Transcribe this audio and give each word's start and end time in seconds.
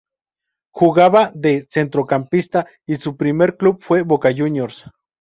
Jugaba 0.73 1.31
de 1.35 1.61
centrocampista 1.69 2.65
y 2.87 2.95
su 2.95 3.15
primer 3.15 3.55
club 3.55 3.77
fue 3.83 4.01
Boca 4.01 4.31
Juniors. 4.35 4.85